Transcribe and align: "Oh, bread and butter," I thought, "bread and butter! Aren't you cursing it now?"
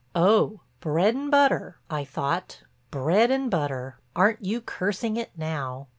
"Oh, 0.15 0.61
bread 0.79 1.13
and 1.13 1.29
butter," 1.29 1.77
I 1.87 2.05
thought, 2.05 2.63
"bread 2.89 3.29
and 3.29 3.51
butter! 3.51 3.99
Aren't 4.15 4.43
you 4.43 4.59
cursing 4.59 5.15
it 5.15 5.29
now?" 5.37 5.89